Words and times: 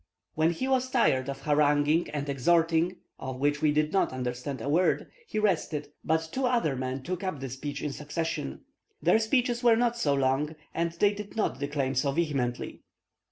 "When 0.33 0.49
he 0.49 0.67
was 0.67 0.89
tired 0.89 1.29
of 1.29 1.41
haranguing 1.41 2.09
and 2.09 2.27
exhorting, 2.27 2.95
of 3.19 3.39
which 3.39 3.61
we 3.61 3.71
did 3.71 3.93
not 3.93 4.11
understand 4.11 4.59
a 4.59 4.67
word, 4.67 5.11
he 5.27 5.37
rested, 5.37 5.89
but 6.03 6.27
two 6.31 6.47
other 6.47 6.75
men 6.75 7.03
took 7.03 7.23
up 7.23 7.39
the 7.39 7.51
speech 7.51 7.83
in 7.83 7.91
succession. 7.93 8.61
Their 8.99 9.19
speeches 9.19 9.63
were 9.63 9.75
not 9.75 9.95
so 9.95 10.15
long, 10.15 10.55
and 10.73 10.91
they 10.93 11.13
did 11.13 11.35
not 11.35 11.59
declaim 11.59 11.93
so 11.93 12.11
vehemently. 12.13 12.81